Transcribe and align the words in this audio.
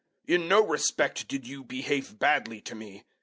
In 0.25 0.47
no 0.47 0.65
respect 0.65 1.27
did 1.27 1.45
you 1.47 1.63
behave 1.63 2.17
badly 2.17 2.59
to 2.61 2.73
me. 2.73 3.03